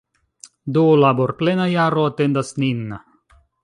[0.77, 2.85] Do, laborplena jaro atendas nin!